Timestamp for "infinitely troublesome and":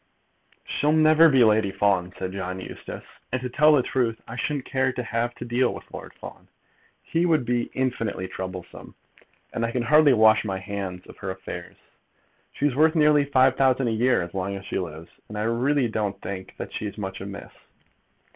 7.75-9.63